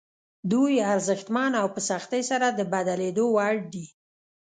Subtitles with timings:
[0.51, 3.85] دوی ارزښتمن او په سختۍ سره د بدلېدو وړ دي.